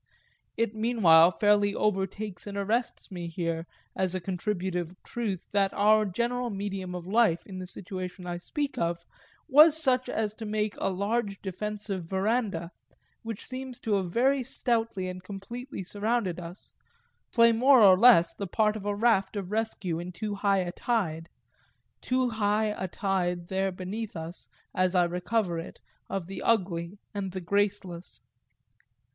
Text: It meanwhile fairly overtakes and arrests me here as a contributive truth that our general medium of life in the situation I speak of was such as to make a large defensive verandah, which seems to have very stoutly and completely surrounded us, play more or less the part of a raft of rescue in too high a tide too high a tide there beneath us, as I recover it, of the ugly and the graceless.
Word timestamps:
It 0.57 0.73
meanwhile 0.73 1.29
fairly 1.29 1.75
overtakes 1.75 2.47
and 2.47 2.57
arrests 2.57 3.11
me 3.11 3.27
here 3.27 3.67
as 3.95 4.15
a 4.15 4.19
contributive 4.19 4.95
truth 5.03 5.45
that 5.51 5.75
our 5.75 6.05
general 6.05 6.49
medium 6.49 6.95
of 6.95 7.05
life 7.05 7.45
in 7.45 7.59
the 7.59 7.67
situation 7.67 8.25
I 8.25 8.37
speak 8.37 8.79
of 8.79 9.05
was 9.47 9.77
such 9.79 10.09
as 10.09 10.33
to 10.37 10.45
make 10.47 10.75
a 10.77 10.89
large 10.89 11.39
defensive 11.43 12.03
verandah, 12.03 12.71
which 13.21 13.45
seems 13.45 13.79
to 13.81 13.93
have 13.93 14.11
very 14.11 14.41
stoutly 14.41 15.07
and 15.07 15.21
completely 15.23 15.83
surrounded 15.83 16.39
us, 16.39 16.71
play 17.31 17.51
more 17.51 17.81
or 17.83 17.95
less 17.95 18.33
the 18.33 18.47
part 18.47 18.75
of 18.75 18.87
a 18.87 18.95
raft 18.95 19.35
of 19.35 19.51
rescue 19.51 19.99
in 19.99 20.11
too 20.11 20.33
high 20.33 20.61
a 20.61 20.71
tide 20.71 21.29
too 22.01 22.27
high 22.29 22.73
a 22.75 22.87
tide 22.87 23.49
there 23.49 23.71
beneath 23.71 24.15
us, 24.15 24.49
as 24.73 24.95
I 24.95 25.03
recover 25.03 25.59
it, 25.59 25.79
of 26.09 26.25
the 26.25 26.41
ugly 26.41 26.97
and 27.13 27.31
the 27.33 27.41
graceless. 27.41 28.19